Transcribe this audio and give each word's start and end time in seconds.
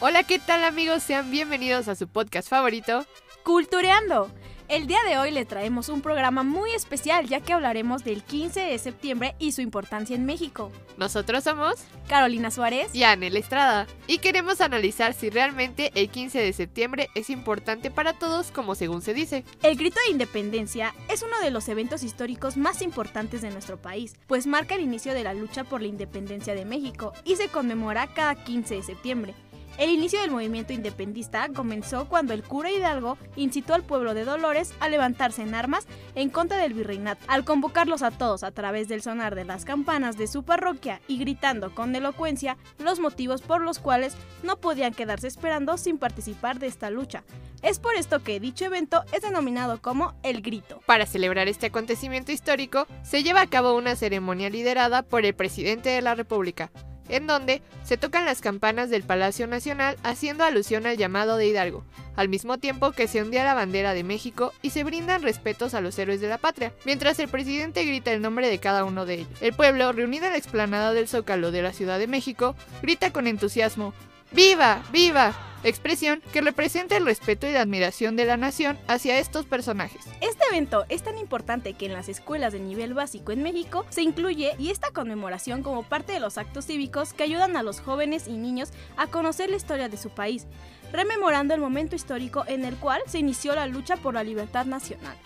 Hola, 0.00 0.22
¿qué 0.22 0.38
tal 0.38 0.62
amigos? 0.62 1.02
Sean 1.02 1.28
bienvenidos 1.28 1.88
a 1.88 1.96
su 1.96 2.06
podcast 2.06 2.48
favorito, 2.48 3.04
Cultureando. 3.42 4.30
El 4.68 4.86
día 4.86 5.00
de 5.08 5.18
hoy 5.18 5.32
le 5.32 5.44
traemos 5.44 5.88
un 5.88 6.02
programa 6.02 6.44
muy 6.44 6.70
especial 6.70 7.26
ya 7.26 7.40
que 7.40 7.52
hablaremos 7.52 8.04
del 8.04 8.22
15 8.22 8.60
de 8.60 8.78
septiembre 8.78 9.34
y 9.40 9.50
su 9.50 9.60
importancia 9.60 10.14
en 10.14 10.24
México. 10.24 10.70
Nosotros 10.98 11.42
somos 11.42 11.74
Carolina 12.06 12.52
Suárez 12.52 12.94
y 12.94 13.02
Anel 13.02 13.36
Estrada 13.36 13.88
y 14.06 14.18
queremos 14.18 14.60
analizar 14.60 15.14
si 15.14 15.30
realmente 15.30 15.90
el 15.96 16.10
15 16.10 16.38
de 16.38 16.52
septiembre 16.52 17.08
es 17.16 17.28
importante 17.28 17.90
para 17.90 18.12
todos 18.12 18.52
como 18.52 18.76
según 18.76 19.02
se 19.02 19.14
dice. 19.14 19.44
El 19.64 19.76
grito 19.76 19.98
de 20.04 20.12
independencia 20.12 20.94
es 21.08 21.22
uno 21.22 21.40
de 21.40 21.50
los 21.50 21.68
eventos 21.68 22.04
históricos 22.04 22.56
más 22.56 22.82
importantes 22.82 23.42
de 23.42 23.50
nuestro 23.50 23.82
país, 23.82 24.14
pues 24.28 24.46
marca 24.46 24.76
el 24.76 24.82
inicio 24.82 25.12
de 25.12 25.24
la 25.24 25.34
lucha 25.34 25.64
por 25.64 25.80
la 25.80 25.88
independencia 25.88 26.54
de 26.54 26.64
México 26.66 27.14
y 27.24 27.34
se 27.34 27.48
conmemora 27.48 28.06
cada 28.14 28.36
15 28.36 28.76
de 28.76 28.82
septiembre. 28.84 29.34
El 29.78 29.90
inicio 29.90 30.20
del 30.20 30.32
movimiento 30.32 30.72
independista 30.72 31.48
comenzó 31.54 32.08
cuando 32.08 32.34
el 32.34 32.42
cura 32.42 32.68
Hidalgo 32.68 33.16
incitó 33.36 33.74
al 33.74 33.84
pueblo 33.84 34.12
de 34.12 34.24
Dolores 34.24 34.74
a 34.80 34.88
levantarse 34.88 35.42
en 35.42 35.54
armas 35.54 35.86
en 36.16 36.30
contra 36.30 36.56
del 36.56 36.74
virreinato, 36.74 37.24
al 37.28 37.44
convocarlos 37.44 38.02
a 38.02 38.10
todos 38.10 38.42
a 38.42 38.50
través 38.50 38.88
del 38.88 39.02
sonar 39.02 39.36
de 39.36 39.44
las 39.44 39.64
campanas 39.64 40.18
de 40.18 40.26
su 40.26 40.42
parroquia 40.42 41.00
y 41.06 41.18
gritando 41.18 41.72
con 41.76 41.94
elocuencia 41.94 42.56
los 42.80 42.98
motivos 42.98 43.40
por 43.40 43.60
los 43.60 43.78
cuales 43.78 44.16
no 44.42 44.56
podían 44.56 44.94
quedarse 44.94 45.28
esperando 45.28 45.76
sin 45.76 45.96
participar 45.96 46.58
de 46.58 46.66
esta 46.66 46.90
lucha. 46.90 47.22
Es 47.62 47.78
por 47.78 47.94
esto 47.94 48.24
que 48.24 48.40
dicho 48.40 48.64
evento 48.64 49.04
es 49.12 49.22
denominado 49.22 49.80
como 49.80 50.14
el 50.24 50.42
grito. 50.42 50.80
Para 50.86 51.06
celebrar 51.06 51.46
este 51.46 51.66
acontecimiento 51.66 52.32
histórico, 52.32 52.88
se 53.04 53.22
lleva 53.22 53.42
a 53.42 53.46
cabo 53.46 53.76
una 53.76 53.94
ceremonia 53.94 54.50
liderada 54.50 55.02
por 55.02 55.24
el 55.24 55.34
presidente 55.34 55.88
de 55.90 56.02
la 56.02 56.16
República, 56.16 56.72
en 57.08 57.26
donde 57.26 57.62
se 57.84 57.96
tocan 57.96 58.24
las 58.24 58.40
campanas 58.40 58.90
del 58.90 59.02
Palacio 59.02 59.46
Nacional 59.46 59.96
haciendo 60.02 60.44
alusión 60.44 60.86
al 60.86 60.96
llamado 60.96 61.36
de 61.36 61.46
Hidalgo, 61.46 61.84
al 62.16 62.28
mismo 62.28 62.58
tiempo 62.58 62.92
que 62.92 63.08
se 63.08 63.22
hundía 63.22 63.44
la 63.44 63.54
bandera 63.54 63.94
de 63.94 64.04
México 64.04 64.52
y 64.62 64.70
se 64.70 64.84
brindan 64.84 65.22
respetos 65.22 65.74
a 65.74 65.80
los 65.80 65.98
héroes 65.98 66.20
de 66.20 66.28
la 66.28 66.38
patria, 66.38 66.72
mientras 66.84 67.18
el 67.18 67.28
presidente 67.28 67.84
grita 67.84 68.12
el 68.12 68.22
nombre 68.22 68.48
de 68.48 68.58
cada 68.58 68.84
uno 68.84 69.06
de 69.06 69.14
ellos. 69.14 69.28
El 69.40 69.52
pueblo, 69.52 69.92
reunido 69.92 70.26
en 70.26 70.32
la 70.32 70.38
explanada 70.38 70.92
del 70.92 71.08
Zócalo 71.08 71.50
de 71.50 71.62
la 71.62 71.72
Ciudad 71.72 71.98
de 71.98 72.06
México, 72.06 72.54
grita 72.82 73.12
con 73.12 73.26
entusiasmo, 73.26 73.94
¡Viva! 74.32 74.82
¡Viva! 74.92 75.34
expresión 75.64 76.22
que 76.32 76.40
representa 76.40 76.96
el 76.96 77.04
respeto 77.04 77.46
y 77.48 77.52
la 77.52 77.62
admiración 77.62 78.16
de 78.16 78.24
la 78.24 78.36
nación 78.36 78.78
hacia 78.86 79.18
estos 79.18 79.46
personajes. 79.46 80.04
Evento 80.50 80.86
es 80.88 81.02
tan 81.02 81.18
importante 81.18 81.74
que 81.74 81.86
en 81.86 81.92
las 81.92 82.08
escuelas 82.08 82.52
de 82.52 82.60
nivel 82.60 82.94
básico 82.94 83.32
en 83.32 83.42
México 83.42 83.84
se 83.90 84.02
incluye 84.02 84.54
y 84.58 84.70
esta 84.70 84.90
conmemoración 84.90 85.62
como 85.62 85.82
parte 85.82 86.12
de 86.12 86.20
los 86.20 86.38
actos 86.38 86.66
cívicos 86.66 87.12
que 87.12 87.22
ayudan 87.22 87.56
a 87.56 87.62
los 87.62 87.80
jóvenes 87.80 88.28
y 88.28 88.36
niños 88.36 88.70
a 88.96 89.06
conocer 89.08 89.50
la 89.50 89.56
historia 89.56 89.88
de 89.88 89.96
su 89.96 90.10
país, 90.10 90.46
rememorando 90.92 91.54
el 91.54 91.60
momento 91.60 91.96
histórico 91.96 92.44
en 92.46 92.64
el 92.64 92.76
cual 92.76 93.02
se 93.06 93.18
inició 93.18 93.54
la 93.54 93.66
lucha 93.66 93.96
por 93.96 94.14
la 94.14 94.24
libertad 94.24 94.64
nacional. 94.64 95.16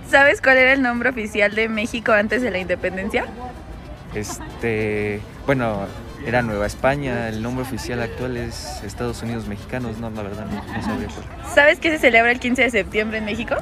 ¿Sabes 0.08 0.40
cuál 0.40 0.58
era 0.58 0.72
el 0.72 0.82
nombre 0.82 1.10
oficial 1.10 1.54
de 1.54 1.68
México 1.68 2.12
antes 2.12 2.40
de 2.40 2.50
la 2.50 2.58
independencia? 2.58 3.26
Este, 4.14 5.20
bueno, 5.46 5.86
era 6.26 6.42
Nueva 6.42 6.66
España, 6.66 7.28
el 7.28 7.42
nombre 7.42 7.62
oficial 7.62 8.00
actual 8.00 8.36
es 8.36 8.82
Estados 8.84 9.22
Unidos 9.22 9.46
Mexicanos, 9.46 9.98
no, 9.98 10.10
la 10.10 10.22
verdad 10.22 10.46
no, 10.46 10.64
no 10.64 10.82
sabría 10.82 11.08
cuál. 11.08 11.52
¿Sabes 11.54 11.78
qué 11.78 11.90
se 11.90 11.98
celebra 11.98 12.30
el 12.30 12.40
15 12.40 12.62
de 12.62 12.70
septiembre 12.70 13.18
en 13.18 13.26
México? 13.26 13.56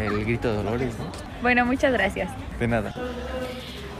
El 0.00 0.24
grito 0.24 0.50
de 0.50 0.56
Dolores, 0.56 0.94
¿no? 0.98 1.10
Bueno, 1.42 1.66
muchas 1.66 1.92
gracias. 1.92 2.30
De 2.60 2.68
nada. 2.68 2.94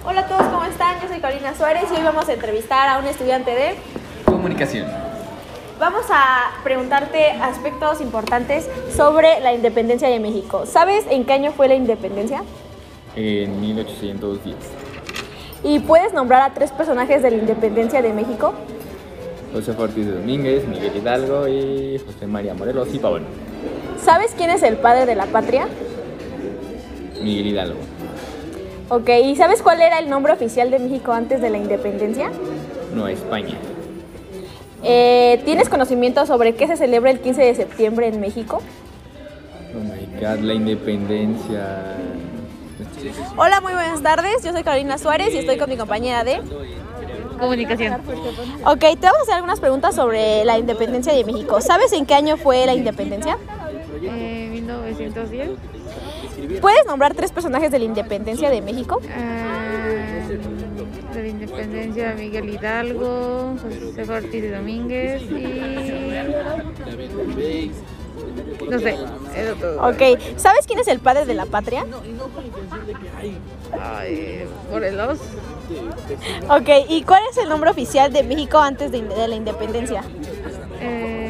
Hola 0.05 0.23
a 0.23 0.27
todos, 0.27 0.43
¿cómo 0.43 0.65
están? 0.65 1.01
Yo 1.01 1.07
soy 1.07 1.21
Carolina 1.21 1.55
Suárez 1.55 1.85
y 1.93 1.95
hoy 1.95 2.03
vamos 2.03 2.29
a 2.29 2.33
entrevistar 2.33 2.89
a 2.89 2.99
un 2.99 3.07
estudiante 3.07 3.53
de... 3.53 3.77
Comunicación. 4.25 4.89
Vamos 5.79 6.07
a 6.11 6.61
preguntarte 6.65 7.31
aspectos 7.31 8.01
importantes 8.01 8.69
sobre 8.97 9.39
la 9.39 9.55
independencia 9.55 10.09
de 10.09 10.19
México. 10.19 10.67
¿Sabes 10.67 11.05
en 11.09 11.25
qué 11.25 11.35
año 11.35 11.53
fue 11.53 11.69
la 11.69 11.77
independencia? 11.77 12.43
En 13.15 13.61
1810. 13.61 14.57
¿Y 15.63 15.79
puedes 15.79 16.13
nombrar 16.13 16.43
a 16.43 16.53
tres 16.53 16.73
personajes 16.73 17.23
de 17.23 17.31
la 17.31 17.37
independencia 17.37 18.03
de 18.03 18.13
México? 18.13 18.55
José 19.53 19.71
Ortiz 19.71 20.05
de 20.05 20.15
Domínguez, 20.15 20.67
Miguel 20.67 20.97
Hidalgo 20.97 21.47
y 21.47 22.03
José 22.05 22.27
María 22.27 22.55
Morelos 22.55 22.93
y 22.93 22.99
Pavón. 22.99 23.25
¿Sabes 24.03 24.35
quién 24.37 24.51
es 24.51 24.65
el 24.65 24.79
padre 24.79 25.07
de 25.07 25.15
la 25.15 25.27
patria? 25.27 25.69
Miguel 27.23 27.47
Hidalgo. 27.47 27.79
Ok, 28.95 29.09
¿y 29.25 29.37
sabes 29.37 29.63
cuál 29.63 29.81
era 29.81 29.99
el 30.01 30.11
nombre 30.11 30.35
oficial 30.35 30.71
de 30.71 30.79
México 30.79 31.13
antes 31.13 31.41
de 31.41 31.49
la 31.49 31.57
independencia? 31.57 32.31
Nueva 32.93 33.11
España. 33.11 33.57
Eh, 34.83 35.41
¿Tienes 35.47 35.71
conocimiento 35.71 36.27
sobre 36.27 36.55
qué 36.57 36.67
se 36.67 36.77
celebra 36.77 37.11
el 37.11 37.21
15 37.21 37.41
de 37.41 37.55
septiembre 37.55 38.09
en 38.09 38.21
México? 38.21 38.61
Oh 39.75 39.79
my 39.79 40.21
god, 40.21 40.41
la 40.41 40.53
independencia. 40.53 41.97
Hola, 43.39 43.63
muy 43.63 43.73
buenas 43.73 44.03
tardes. 44.03 44.45
Yo 44.45 44.53
soy 44.53 44.63
Carolina 44.63 44.99
Suárez 44.99 45.33
y 45.33 45.39
estoy 45.39 45.57
con 45.57 45.71
mi 45.71 45.79
compañera 45.79 46.23
de... 46.23 46.43
Comunicación. 47.41 47.95
Ok, 48.67 48.79
te 48.79 49.07
vamos 49.07 49.21
a 49.21 49.23
hacer 49.23 49.35
algunas 49.37 49.59
preguntas 49.59 49.95
sobre 49.95 50.45
la 50.45 50.59
independencia 50.59 51.15
de 51.15 51.25
México. 51.25 51.63
¿Sabes 51.63 51.95
en 51.95 52.05
qué 52.05 52.13
año 52.13 52.37
fue 52.37 52.67
la 52.67 52.75
independencia? 52.75 53.39
Eh, 54.03 54.49
1910. 54.53 55.51
¿Puedes 56.61 56.87
nombrar 56.87 57.15
tres 57.15 57.33
personajes 57.33 57.71
de 57.71 57.79
la 57.79 57.85
independencia 57.85 58.51
de 58.51 58.61
México? 58.61 59.01
Ah, 59.17 60.29
de 61.15 61.23
la 61.23 61.29
independencia 61.29 62.15
Miguel 62.15 62.49
Hidalgo, 62.49 63.57
José 63.61 64.13
Ortiz 64.13 64.43
de 64.43 64.57
Domínguez 64.57 65.23
y... 65.23 66.11
No 68.69 68.79
sé, 68.79 68.97
eso 69.37 69.55
todo. 69.61 69.89
Ok, 69.89 70.19
¿sabes 70.37 70.67
quién 70.67 70.79
es 70.79 70.89
el 70.89 71.01
padre 71.01 71.27
de 71.27 71.35
la 71.35 71.47
patria? 71.47 71.85
Ay, 73.79 74.45
Morelos. 74.71 75.19
Ok, 76.49 76.69
¿y 76.89 77.03
cuál 77.03 77.23
es 77.31 77.37
el 77.39 77.49
nombre 77.49 77.71
oficial 77.71 78.13
de 78.13 78.23
México 78.23 78.59
antes 78.59 78.93
de, 78.93 79.03
de 79.03 79.29
la 79.29 79.35
independencia? 79.35 80.05
¿En 80.81 81.01
México? 81.03 81.22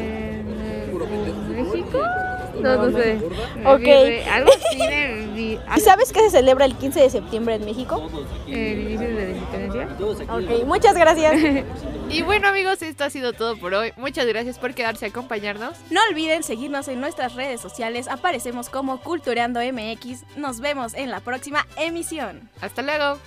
No, 2.63 2.89
no 2.89 2.97
sé. 2.97 3.19
Ok. 3.65 3.79
Virre- 3.79 4.25
Algo 4.27 4.51
así 4.51 4.77
de 4.77 5.27
vi- 5.33 5.59
¿Y 5.77 5.79
sabes 5.81 6.11
qué 6.11 6.19
se 6.21 6.29
celebra 6.31 6.65
el 6.65 6.75
15 6.75 6.99
de 7.01 7.09
septiembre 7.09 7.55
en 7.55 7.65
México? 7.65 8.09
el 8.47 8.79
inicio 8.81 9.07
de 9.07 9.13
la 9.13 9.29
independencia. 9.37 9.87
Ok, 10.33 10.65
muchas 10.65 10.95
gracias. 10.97 11.33
Y 12.09 12.21
bueno 12.21 12.49
amigos, 12.49 12.81
esto 12.83 13.05
ha 13.05 13.09
sido 13.09 13.33
todo 13.33 13.57
por 13.57 13.73
hoy. 13.73 13.91
Muchas 13.97 14.27
gracias 14.27 14.59
por 14.59 14.75
quedarse 14.75 15.05
a 15.05 15.09
acompañarnos. 15.09 15.73
No 15.89 15.99
olviden 16.11 16.43
seguirnos 16.43 16.87
en 16.87 17.01
nuestras 17.01 17.33
redes 17.33 17.59
sociales. 17.59 18.07
Aparecemos 18.07 18.69
como 18.69 18.99
Cultureando 18.99 19.59
MX. 19.61 20.23
Nos 20.37 20.59
vemos 20.59 20.93
en 20.93 21.09
la 21.09 21.21
próxima 21.21 21.65
emisión. 21.77 22.49
Hasta 22.61 22.83
luego. 22.83 23.17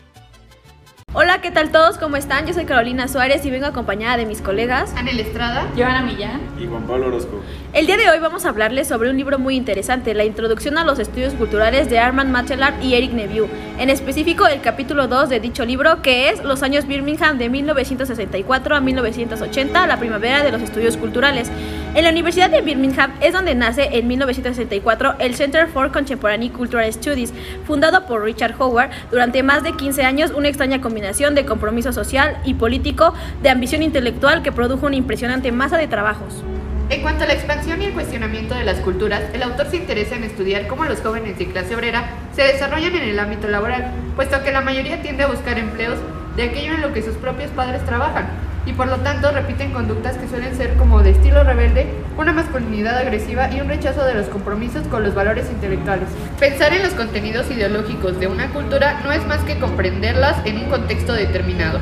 Hola, 1.18 1.40
¿qué 1.40 1.50
tal 1.50 1.70
todos? 1.72 1.96
¿Cómo 1.96 2.18
están? 2.18 2.46
Yo 2.46 2.52
soy 2.52 2.66
Carolina 2.66 3.08
Suárez 3.08 3.42
y 3.46 3.50
vengo 3.50 3.64
acompañada 3.64 4.18
de 4.18 4.26
mis 4.26 4.42
colegas. 4.42 4.92
Anel 4.96 5.18
Estrada. 5.18 5.66
Joana 5.74 6.02
Millán. 6.02 6.42
Y 6.60 6.66
Juan 6.66 6.82
Pablo 6.82 7.06
Orozco. 7.06 7.40
El 7.72 7.86
día 7.86 7.96
de 7.96 8.10
hoy 8.10 8.18
vamos 8.18 8.44
a 8.44 8.50
hablarles 8.50 8.86
sobre 8.86 9.08
un 9.08 9.16
libro 9.16 9.38
muy 9.38 9.56
interesante, 9.56 10.12
La 10.12 10.26
Introducción 10.26 10.76
a 10.76 10.84
los 10.84 10.98
Estudios 10.98 11.32
Culturales 11.32 11.88
de 11.88 11.98
Armand 11.98 12.30
Matelard 12.30 12.82
y 12.82 12.96
Eric 12.96 13.12
Neveu. 13.12 13.48
En 13.78 13.88
específico, 13.88 14.46
el 14.46 14.60
capítulo 14.60 15.08
2 15.08 15.30
de 15.30 15.40
dicho 15.40 15.64
libro, 15.64 16.02
que 16.02 16.28
es 16.28 16.44
Los 16.44 16.62
años 16.62 16.86
Birmingham 16.86 17.38
de 17.38 17.48
1964 17.48 18.76
a 18.76 18.80
1980, 18.80 19.86
la 19.86 19.98
primavera 19.98 20.44
de 20.44 20.52
los 20.52 20.60
estudios 20.60 20.98
culturales. 20.98 21.50
En 21.96 22.04
la 22.04 22.10
Universidad 22.10 22.50
de 22.50 22.60
Birmingham 22.60 23.14
es 23.22 23.32
donde 23.32 23.54
nace 23.54 23.88
en 23.96 24.06
1964 24.06 25.14
el 25.18 25.34
Center 25.34 25.66
for 25.66 25.90
Contemporary 25.90 26.50
Cultural 26.50 26.92
Studies, 26.92 27.32
fundado 27.66 28.04
por 28.04 28.22
Richard 28.22 28.54
Howard 28.58 28.90
durante 29.10 29.42
más 29.42 29.62
de 29.62 29.72
15 29.72 30.02
años, 30.02 30.30
una 30.32 30.48
extraña 30.48 30.82
combinación 30.82 31.34
de 31.34 31.46
compromiso 31.46 31.94
social 31.94 32.36
y 32.44 32.52
político, 32.52 33.14
de 33.42 33.48
ambición 33.48 33.82
intelectual 33.82 34.42
que 34.42 34.52
produjo 34.52 34.84
una 34.84 34.96
impresionante 34.96 35.50
masa 35.52 35.78
de 35.78 35.88
trabajos. 35.88 36.44
En 36.90 37.00
cuanto 37.00 37.24
a 37.24 37.28
la 37.28 37.32
expansión 37.32 37.80
y 37.80 37.86
el 37.86 37.94
cuestionamiento 37.94 38.54
de 38.54 38.64
las 38.64 38.76
culturas, 38.80 39.22
el 39.32 39.42
autor 39.42 39.70
se 39.70 39.78
interesa 39.78 40.16
en 40.16 40.24
estudiar 40.24 40.66
cómo 40.66 40.84
los 40.84 41.00
jóvenes 41.00 41.38
de 41.38 41.46
clase 41.46 41.74
obrera 41.74 42.10
se 42.34 42.42
desarrollan 42.42 42.94
en 42.94 43.04
el 43.04 43.18
ámbito 43.18 43.48
laboral, 43.48 43.90
puesto 44.16 44.44
que 44.44 44.52
la 44.52 44.60
mayoría 44.60 45.00
tiende 45.00 45.22
a 45.22 45.28
buscar 45.28 45.58
empleos 45.58 45.98
de 46.36 46.42
aquello 46.42 46.74
en 46.74 46.82
lo 46.82 46.92
que 46.92 47.00
sus 47.00 47.14
propios 47.14 47.50
padres 47.52 47.82
trabajan, 47.86 48.26
y 48.66 48.72
por 48.72 48.88
lo 48.88 48.98
tanto 48.98 49.30
repiten 49.30 49.72
conductas 49.72 50.18
que 50.18 50.28
suelen 50.28 50.54
ser 50.56 50.74
como 50.74 51.02
de 51.02 51.10
estilo 51.10 51.44
rebelde, 51.44 51.86
una 52.18 52.32
masculinidad 52.32 52.98
agresiva 52.98 53.50
y 53.52 53.60
un 53.60 53.68
rechazo 53.68 54.04
de 54.04 54.14
los 54.14 54.26
compromisos 54.26 54.86
con 54.88 55.04
los 55.04 55.14
valores 55.14 55.48
intelectuales. 55.50 56.08
Pensar 56.38 56.74
en 56.74 56.82
los 56.82 56.92
contenidos 56.92 57.50
ideológicos 57.50 58.18
de 58.18 58.26
una 58.26 58.50
cultura 58.50 59.00
no 59.04 59.12
es 59.12 59.24
más 59.26 59.40
que 59.44 59.58
comprenderlas 59.58 60.36
en 60.44 60.58
un 60.58 60.64
contexto 60.64 61.12
determinado. 61.12 61.78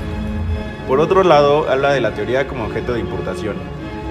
Por 0.87 1.01
otro 1.01 1.25
lado, 1.25 1.69
habla 1.71 1.93
de 1.93 2.03
la 2.03 2.13
teoría 2.13 2.47
como 2.47 2.65
objeto 2.67 2.93
de 2.93 3.01
importación. 3.01 3.57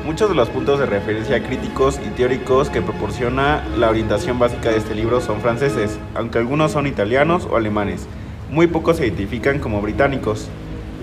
Muchos 0.06 0.28
de 0.28 0.36
los 0.36 0.50
puntos 0.50 0.80
de 0.80 0.86
referencia 0.86 1.42
críticos 1.42 2.00
y 2.06 2.10
teóricos 2.10 2.70
que 2.70 2.82
proporciona 2.82 3.64
la 3.78 3.90
orientación 3.90 4.38
básica 4.38 4.70
de 4.70 4.78
este 4.78 4.96
libro 4.96 5.22
son 5.22 5.40
franceses, 5.40 5.98
aunque 6.14 6.40
algunos 6.40 6.72
son 6.72 6.88
italianos 6.88 7.48
o 7.50 7.56
alemanes. 7.56 8.06
Muy 8.50 8.68
pocos 8.68 8.98
se 8.98 9.08
identifican 9.08 9.60
como 9.60 9.82
británicos. 9.82 10.50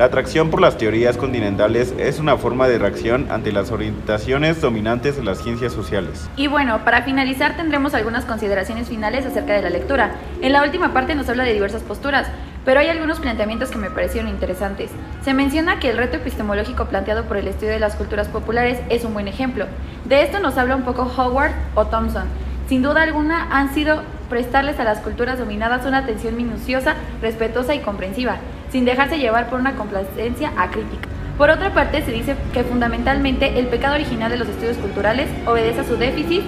La 0.01 0.07
atracción 0.07 0.49
por 0.49 0.63
las 0.63 0.79
teorías 0.79 1.19
continentales 1.19 1.93
es 1.99 2.21
una 2.21 2.39
forma 2.39 2.67
de 2.69 2.79
reacción 2.79 3.31
ante 3.31 3.53
las 3.53 3.71
orientaciones 3.71 4.59
dominantes 4.63 5.17
de 5.17 5.23
las 5.23 5.43
ciencias 5.43 5.75
sociales. 5.75 6.27
Y 6.39 6.47
bueno, 6.47 6.87
para 6.87 7.03
finalizar 7.03 7.55
tendremos 7.55 7.93
algunas 7.93 8.25
consideraciones 8.25 8.89
finales 8.89 9.27
acerca 9.27 9.53
de 9.53 9.61
la 9.61 9.69
lectura. 9.69 10.13
En 10.41 10.55
la 10.55 10.63
última 10.63 10.95
parte 10.95 11.15
nos 11.15 11.29
habla 11.29 11.45
de 11.45 11.53
diversas 11.53 11.83
posturas, 11.83 12.29
pero 12.65 12.81
hay 12.81 12.89
algunos 12.89 13.21
planteamientos 13.21 13.69
que 13.69 13.77
me 13.77 13.91
parecieron 13.91 14.31
interesantes. 14.31 14.91
Se 15.23 15.35
menciona 15.35 15.79
que 15.81 15.91
el 15.91 15.99
reto 15.99 16.17
epistemológico 16.17 16.87
planteado 16.87 17.25
por 17.25 17.37
el 17.37 17.49
estudio 17.49 17.73
de 17.73 17.81
las 17.81 17.95
culturas 17.95 18.29
populares 18.29 18.81
es 18.89 19.05
un 19.05 19.13
buen 19.13 19.29
ejemplo. 19.29 19.67
De 20.07 20.23
esto 20.23 20.41
nos 20.41 20.57
habla 20.57 20.77
un 20.77 20.85
poco 20.85 21.03
Howard 21.03 21.53
o 21.75 21.85
Thompson. 21.85 22.25
Sin 22.71 22.81
duda 22.83 23.03
alguna 23.03 23.49
han 23.51 23.75
sido 23.75 24.01
prestarles 24.31 24.81
a 24.81 24.85
las 24.85 25.01
culturas 25.01 25.39
dominadas 25.39 25.85
una 25.85 25.99
atención 25.99 26.39
minuciosa, 26.39 26.95
respetuosa 27.21 27.75
y 27.75 27.81
comprensiva, 27.81 28.39
sin 28.71 28.85
dejarse 28.85 29.19
llevar 29.19 29.49
por 29.49 29.61
una 29.61 29.75
complacencia 29.75 30.53
acrítica. 30.57 31.09
Por 31.37 31.51
otra 31.51 31.73
parte, 31.73 32.03
se 32.05 32.13
dice 32.13 32.37
que 32.53 32.65
fundamentalmente 32.65 33.59
el 33.59 33.67
pecado 33.69 33.95
original 33.95 34.31
de 34.31 34.37
los 34.37 34.49
estudios 34.49 34.77
culturales 34.77 35.29
obedece 35.47 35.81
a 35.81 35.85
su 35.85 35.97
déficit 35.97 36.43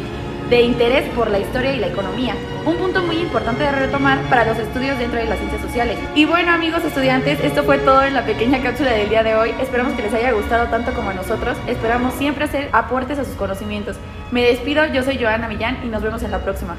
de 0.51 0.61
interés 0.61 1.09
por 1.15 1.31
la 1.31 1.39
historia 1.39 1.73
y 1.73 1.79
la 1.79 1.87
economía, 1.87 2.35
un 2.67 2.77
punto 2.77 3.03
muy 3.03 3.17
importante 3.17 3.65
de 3.65 3.73
retomar 3.73 4.19
para 4.29 4.45
los 4.45 4.59
estudios 4.59 4.99
dentro 4.99 5.19
de 5.19 5.25
las 5.25 5.39
ciencias 5.39 5.63
sociales. 5.63 5.99
Y 6.15 6.27
bueno 6.27 6.53
amigos 6.53 6.85
estudiantes, 6.85 7.41
esto 7.43 7.63
fue 7.63 7.79
todo 7.79 8.03
en 8.03 8.13
la 8.13 8.27
pequeña 8.27 8.63
cápsula 8.63 8.91
del 8.91 9.09
día 9.09 9.23
de 9.23 9.35
hoy, 9.35 9.55
esperamos 9.63 9.95
que 9.95 10.03
les 10.03 10.13
haya 10.13 10.33
gustado 10.33 10.67
tanto 10.67 10.93
como 10.93 11.09
a 11.09 11.15
nosotros, 11.15 11.57
esperamos 11.67 12.13
siempre 12.13 12.45
hacer 12.45 12.69
aportes 12.73 13.19
a 13.19 13.25
sus 13.25 13.35
conocimientos. 13.37 13.97
Me 14.31 14.43
despido, 14.43 14.85
yo 14.93 15.03
soy 15.03 15.17
Joana 15.17 15.49
Millán 15.49 15.79
y 15.85 15.87
nos 15.87 16.03
vemos 16.03 16.23
en 16.23 16.31
la 16.31 16.41
próxima. 16.41 16.77